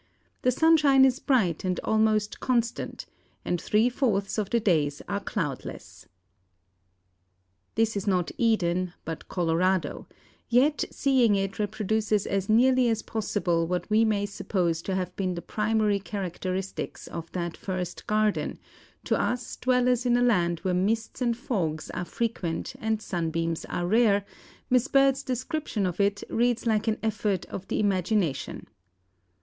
The 0.41 0.49
sunshine 0.49 1.05
is 1.05 1.19
bright 1.19 1.63
and 1.63 1.79
almost 1.83 2.39
constant, 2.39 3.05
and 3.45 3.61
three 3.61 3.87
fourths 3.87 4.39
of 4.39 4.49
the 4.49 4.59
days 4.59 5.03
are 5.07 5.19
cloudless." 5.19 6.07
This 7.75 7.95
is 7.95 8.07
not 8.07 8.31
Eden, 8.35 8.93
but 9.05 9.27
Colorado; 9.29 10.07
yet, 10.49 10.85
seeing 10.89 11.35
it 11.35 11.59
reproduces 11.59 12.25
as 12.25 12.49
nearly 12.49 12.89
as 12.89 13.03
possible 13.03 13.67
what 13.67 13.87
we 13.91 14.03
may 14.03 14.25
suppose 14.25 14.81
to 14.81 14.95
have 14.95 15.15
been 15.15 15.35
the 15.35 15.41
primary 15.43 15.99
characteristics 15.99 17.05
of 17.05 17.31
that 17.33 17.55
first 17.55 18.07
Garden, 18.07 18.57
to 19.03 19.15
us 19.15 19.55
dwellers 19.55 20.03
in 20.07 20.17
a 20.17 20.23
land 20.23 20.61
where 20.61 20.73
mists 20.73 21.21
and 21.21 21.37
fogs 21.37 21.91
are 21.91 22.05
frequent 22.05 22.73
and 22.79 23.03
sunbeams 23.03 23.65
are 23.65 23.85
rare, 23.85 24.25
Miss 24.67 24.87
Bird's 24.87 25.21
description 25.21 25.85
of 25.85 25.99
it 25.99 26.23
reads 26.27 26.65
like 26.65 26.87
an 26.87 26.97
effort 27.03 27.45
of 27.49 27.67
the 27.67 27.79
imagination. 27.79 28.65